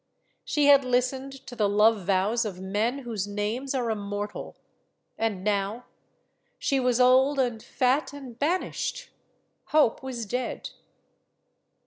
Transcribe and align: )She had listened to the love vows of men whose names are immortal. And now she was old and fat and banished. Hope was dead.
)She 0.43 0.65
had 0.65 0.83
listened 0.83 1.45
to 1.45 1.55
the 1.55 1.69
love 1.69 2.05
vows 2.07 2.43
of 2.43 2.59
men 2.59 2.99
whose 3.03 3.27
names 3.27 3.75
are 3.75 3.91
immortal. 3.91 4.57
And 5.15 5.43
now 5.43 5.85
she 6.57 6.79
was 6.79 6.99
old 6.99 7.37
and 7.37 7.61
fat 7.61 8.11
and 8.11 8.39
banished. 8.39 9.11
Hope 9.65 10.01
was 10.01 10.25
dead. 10.25 10.71